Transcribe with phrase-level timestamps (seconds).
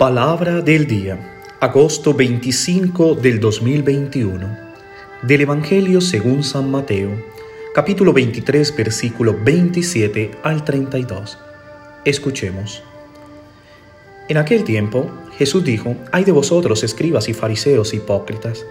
[0.00, 1.18] Palabra del día,
[1.60, 4.48] agosto 25 del 2021,
[5.20, 7.10] del Evangelio según San Mateo,
[7.74, 11.36] capítulo 23, versículo 27 al 32.
[12.06, 12.82] Escuchemos.
[14.30, 18.64] En aquel tiempo, Jesús dijo, hay de vosotros escribas y fariseos hipócritas,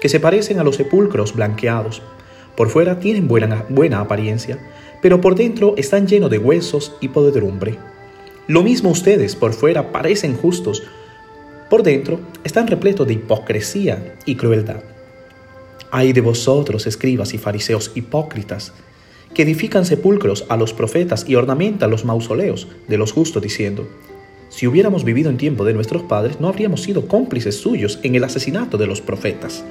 [0.00, 2.00] que se parecen a los sepulcros blanqueados.
[2.56, 4.58] Por fuera tienen buena, buena apariencia,
[5.02, 7.91] pero por dentro están llenos de huesos y podredumbre.
[8.48, 10.82] Lo mismo ustedes por fuera parecen justos,
[11.70, 14.82] por dentro están repletos de hipocresía y crueldad.
[15.90, 18.72] Hay de vosotros, escribas y fariseos hipócritas,
[19.32, 23.88] que edifican sepulcros a los profetas y ornamentan los mausoleos de los justos, diciendo,
[24.48, 28.24] si hubiéramos vivido en tiempo de nuestros padres, no habríamos sido cómplices suyos en el
[28.24, 29.64] asesinato de los profetas.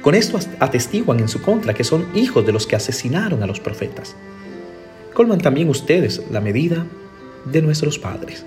[0.00, 3.60] Con esto atestiguan en su contra que son hijos de los que asesinaron a los
[3.60, 4.16] profetas.
[5.12, 6.84] Colman también ustedes la medida
[7.44, 8.44] de nuestros padres.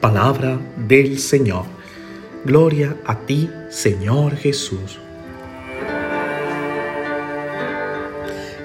[0.00, 1.64] Palabra del Señor.
[2.44, 4.98] Gloria a ti, Señor Jesús.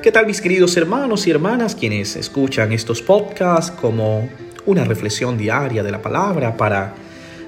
[0.01, 4.29] ¿Qué tal mis queridos hermanos y hermanas quienes escuchan estos podcasts como
[4.65, 6.93] una reflexión diaria de la palabra para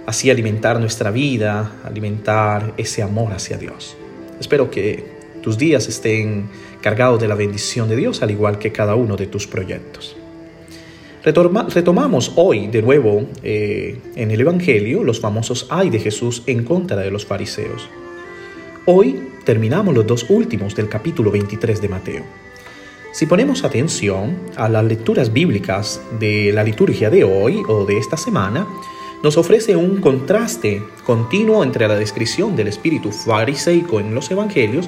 [0.06, 3.96] así alimentar nuestra vida, alimentar ese amor hacia Dios?
[4.40, 6.50] Espero que tus días estén
[6.82, 10.18] cargados de la bendición de Dios al igual que cada uno de tus proyectos
[11.33, 16.97] retomamos hoy de nuevo eh, en el Evangelio los famosos ay de Jesús en contra
[16.97, 17.89] de los fariseos.
[18.86, 22.23] Hoy terminamos los dos últimos del capítulo 23 de Mateo.
[23.11, 28.16] Si ponemos atención a las lecturas bíblicas de la liturgia de hoy o de esta
[28.16, 28.66] semana,
[29.22, 34.88] nos ofrece un contraste continuo entre la descripción del espíritu fariseico en los evangelios,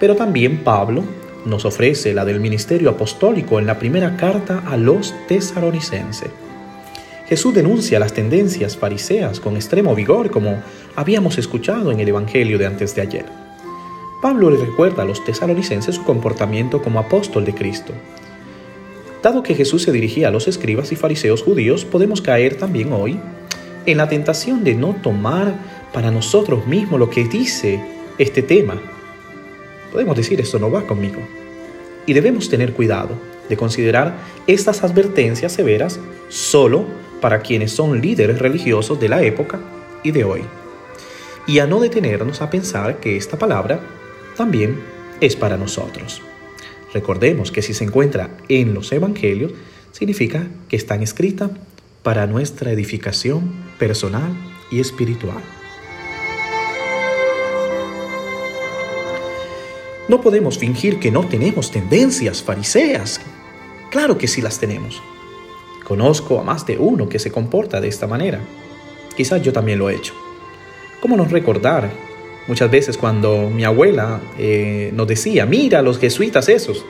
[0.00, 1.04] pero también Pablo
[1.48, 6.30] nos ofrece la del ministerio apostólico en la primera carta a los tesaronicenses.
[7.28, 10.62] Jesús denuncia las tendencias fariseas con extremo vigor, como
[10.96, 13.26] habíamos escuchado en el Evangelio de antes de ayer.
[14.22, 17.92] Pablo le recuerda a los tesalonicenses su comportamiento como apóstol de Cristo.
[19.22, 23.18] Dado que Jesús se dirigía a los escribas y fariseos judíos, podemos caer también hoy
[23.84, 25.54] en la tentación de no tomar
[25.92, 27.80] para nosotros mismos lo que dice
[28.18, 28.80] este tema
[29.92, 31.20] podemos decir esto no va conmigo.
[32.08, 33.10] Y debemos tener cuidado
[33.50, 36.86] de considerar estas advertencias severas solo
[37.20, 39.60] para quienes son líderes religiosos de la época
[40.02, 40.40] y de hoy.
[41.46, 43.80] Y a no detenernos a pensar que esta palabra
[44.38, 44.80] también
[45.20, 46.22] es para nosotros.
[46.94, 49.52] Recordemos que si se encuentra en los evangelios,
[49.92, 51.50] significa que están escritas
[52.02, 54.32] para nuestra edificación personal
[54.70, 55.42] y espiritual.
[60.08, 63.20] No podemos fingir que no tenemos tendencias fariseas.
[63.90, 65.02] Claro que sí las tenemos.
[65.84, 68.40] Conozco a más de uno que se comporta de esta manera.
[69.16, 70.14] Quizás yo también lo he hecho.
[71.00, 71.90] ¿Cómo nos recordar
[72.46, 76.84] muchas veces cuando mi abuela eh, nos decía, mira los jesuitas esos?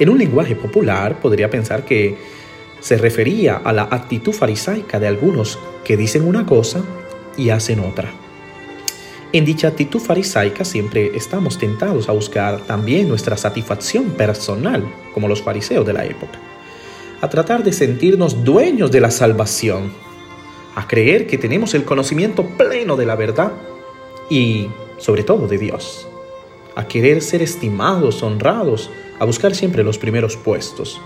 [0.00, 2.16] En un lenguaje popular podría pensar que
[2.80, 6.82] se refería a la actitud farisaica de algunos que dicen una cosa
[7.36, 8.21] y hacen otra.
[9.34, 14.84] En dicha actitud farisaica siempre estamos tentados a buscar también nuestra satisfacción personal,
[15.14, 16.38] como los fariseos de la época,
[17.22, 19.90] a tratar de sentirnos dueños de la salvación,
[20.74, 23.52] a creer que tenemos el conocimiento pleno de la verdad
[24.28, 26.06] y sobre todo de Dios,
[26.74, 31.00] a querer ser estimados, honrados, a buscar siempre los primeros puestos,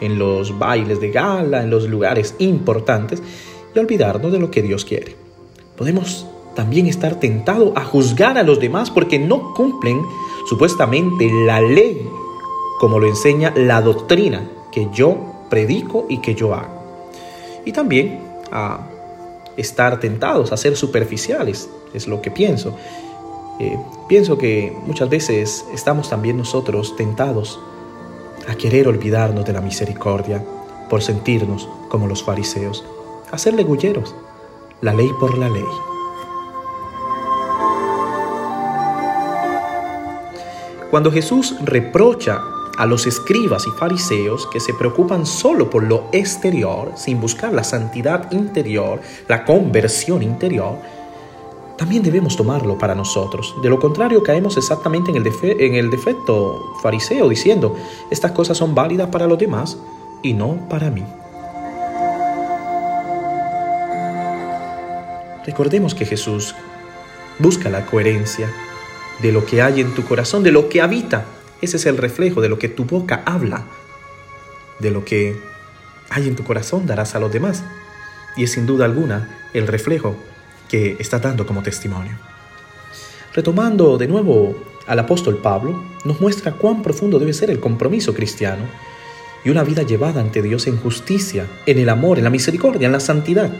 [0.00, 3.20] en los bailes de gala, en los lugares importantes
[3.74, 5.16] y olvidarnos de lo que Dios quiere.
[5.76, 10.02] Podemos también estar tentado a juzgar a los demás porque no cumplen
[10.48, 12.08] supuestamente la ley,
[12.78, 15.16] como lo enseña la doctrina que yo
[15.48, 16.84] predico y que yo hago.
[17.64, 18.20] Y también
[18.50, 18.86] a
[19.56, 22.74] estar tentados a ser superficiales, es lo que pienso.
[23.60, 23.78] Eh,
[24.08, 27.60] pienso que muchas veces estamos también nosotros tentados
[28.48, 30.44] a querer olvidarnos de la misericordia
[30.90, 32.84] por sentirnos como los fariseos,
[33.30, 34.14] a ser legulleros,
[34.80, 35.64] la ley por la ley.
[40.94, 42.40] Cuando Jesús reprocha
[42.78, 47.64] a los escribas y fariseos que se preocupan solo por lo exterior, sin buscar la
[47.64, 50.76] santidad interior, la conversión interior,
[51.76, 53.56] también debemos tomarlo para nosotros.
[53.60, 57.74] De lo contrario, caemos exactamente en el, en el defecto fariseo, diciendo,
[58.12, 59.76] estas cosas son válidas para los demás
[60.22, 61.02] y no para mí.
[65.44, 66.54] Recordemos que Jesús
[67.40, 68.48] busca la coherencia
[69.20, 71.24] de lo que hay en tu corazón, de lo que habita.
[71.60, 73.64] Ese es el reflejo de lo que tu boca habla.
[74.78, 75.36] De lo que
[76.10, 77.62] hay en tu corazón darás a los demás.
[78.36, 80.16] y es sin duda alguna el reflejo
[80.68, 82.18] que está dando como testimonio.
[83.32, 84.56] Retomando de nuevo
[84.86, 88.64] al apóstol Pablo, nos muestra cuán profundo debe ser el compromiso cristiano
[89.44, 92.92] y una vida llevada ante Dios en justicia, en el amor, en la misericordia, en
[92.92, 93.52] la santidad.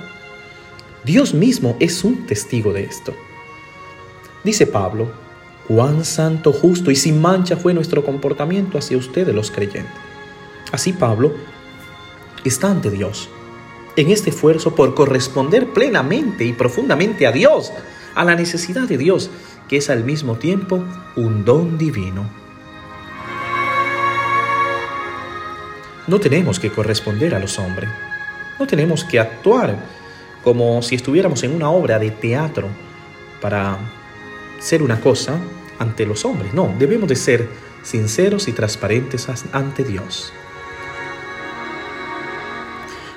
[1.04, 3.14] Dios mismo es un testigo de esto.
[4.42, 5.12] Dice Pablo,
[5.68, 9.94] cuán santo, justo y sin mancha fue nuestro comportamiento hacia ustedes los creyentes.
[10.72, 11.32] Así Pablo
[12.44, 13.28] está ante Dios,
[13.96, 17.72] en este esfuerzo por corresponder plenamente y profundamente a Dios,
[18.14, 19.30] a la necesidad de Dios,
[19.68, 20.84] que es al mismo tiempo
[21.16, 22.28] un don divino.
[26.06, 27.88] No tenemos que corresponder a los hombres,
[28.58, 29.76] no tenemos que actuar
[30.42, 32.68] como si estuviéramos en una obra de teatro
[33.40, 33.78] para
[34.60, 35.38] ser una cosa
[35.78, 37.48] ante los hombres, no, debemos de ser
[37.82, 40.32] sinceros y transparentes ante Dios.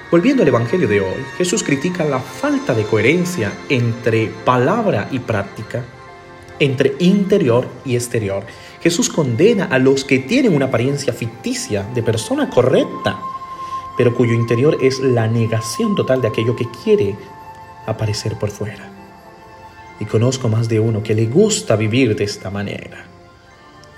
[0.10, 5.84] Volviendo al Evangelio de hoy, Jesús critica la falta de coherencia entre palabra y práctica,
[6.60, 8.46] entre interior y exterior.
[8.82, 13.20] Jesús condena a los que tienen una apariencia ficticia de persona correcta,
[13.98, 17.18] pero cuyo interior es la negación total de aquello que quiere
[17.86, 18.97] aparecer por fuera.
[20.00, 23.06] Y conozco más de uno que le gusta vivir de esta manera.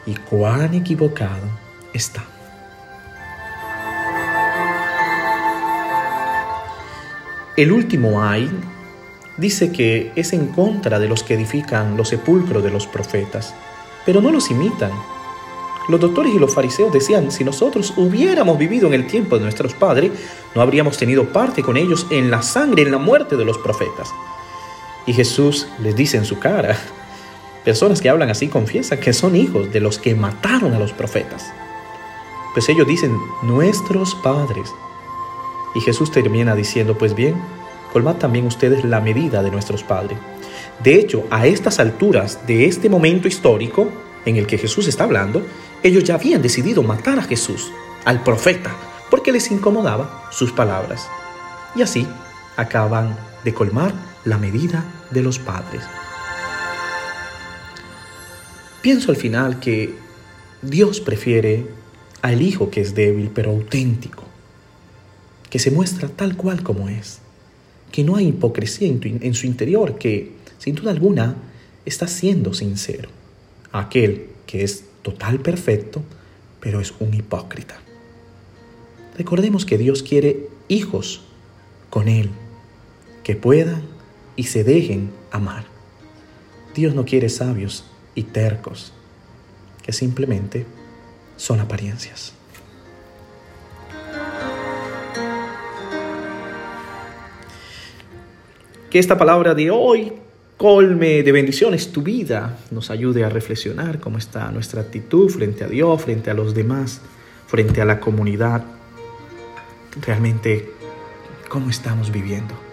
[0.06, 1.48] Y cuán equivocado
[1.94, 2.24] está.
[7.58, 8.50] El último ay
[9.36, 13.54] dice que es en contra de los que edifican los sepulcros de los profetas,
[14.06, 14.92] pero no los imitan.
[15.90, 19.74] Los doctores y los fariseos decían, si nosotros hubiéramos vivido en el tiempo de nuestros
[19.74, 20.12] padres,
[20.56, 24.10] no habríamos tenido parte con ellos en la sangre, en la muerte de los profetas.
[25.10, 26.78] Y Jesús les dice en su cara,
[27.66, 31.52] personas que hablan así confiesan que son hijos de los que mataron a los profetas.
[32.54, 34.70] Pues ellos dicen, nuestros padres.
[35.74, 37.42] Y Jesús termina diciendo, pues bien,
[37.92, 40.20] colmad también ustedes la medida de nuestros padres.
[40.84, 43.90] De hecho, a estas alturas de este momento histórico
[44.28, 45.42] en el que Jesús está hablando,
[45.82, 47.72] ellos ya habían decidido matar a Jesús,
[48.06, 48.76] al profeta,
[49.10, 51.10] porque les incomodaba sus palabras.
[51.76, 52.08] Y así
[52.58, 55.84] acaban de colmar la medida de los padres.
[58.82, 59.94] Pienso al final que
[60.62, 61.66] Dios prefiere
[62.22, 64.24] al Hijo que es débil pero auténtico,
[65.50, 67.20] que se muestra tal cual como es,
[67.92, 71.36] que no hay hipocresía en, su interior, que sin duda alguna
[71.86, 73.10] está siendo sincero.
[73.72, 76.04] Aquel que es total perfecto,
[76.60, 77.80] pero es un hipócrita.
[79.18, 81.22] Recordemos que Dios quiere hijos
[81.90, 82.30] con Él,
[83.24, 83.99] que puedan
[84.36, 85.66] y se dejen amar.
[86.74, 87.86] Dios no quiere sabios
[88.16, 88.94] y tercos,
[89.82, 90.66] que simplemente
[91.36, 92.34] son apariencias.
[98.90, 100.14] Que esta palabra de hoy
[100.58, 105.68] colme de bendiciones tu vida, nos ayude a reflexionar cómo está nuestra actitud frente a
[105.68, 107.02] Dios, frente a los demás,
[107.48, 108.64] frente a la comunidad,
[110.02, 110.70] realmente
[111.50, 112.69] cómo estamos viviendo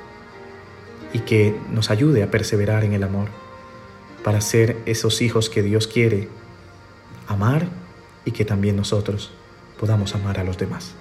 [1.16, 3.28] y que nos ayude a perseverar en el amor
[4.22, 6.28] para ser esos hijos que Dios quiere
[7.26, 7.68] amar
[8.26, 9.32] y que también nosotros
[9.80, 10.92] podamos amar a los demás.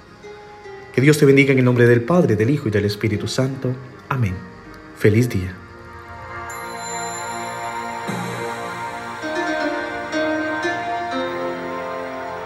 [0.94, 3.76] Que Dios te bendiga en el nombre del Padre, del Hijo y del Espíritu Santo.
[4.08, 4.36] Amén.
[4.98, 5.65] Feliz día.